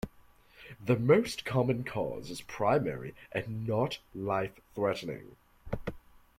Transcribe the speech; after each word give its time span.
The 0.83 0.97
most 0.97 1.45
common 1.45 1.83
cause 1.83 2.31
is 2.31 2.41
primary 2.41 3.13
and 3.33 3.67
not 3.67 3.99
life-threatening. 4.15 5.35